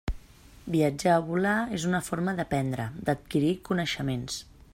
Viatjar 0.75 1.17
o 1.19 1.27
volar 1.27 1.51
és 1.81 1.85
una 1.91 2.01
forma 2.09 2.35
d'aprendre, 2.41 2.87
d'adquirir 3.11 3.57
coneixements. 3.71 4.43